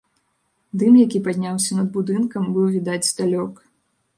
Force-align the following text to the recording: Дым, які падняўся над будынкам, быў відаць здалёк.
Дым, 0.81 0.95
які 1.01 1.21
падняўся 1.27 1.77
над 1.81 1.91
будынкам, 1.99 2.51
быў 2.57 2.67
відаць 2.77 3.03
здалёк. 3.11 3.53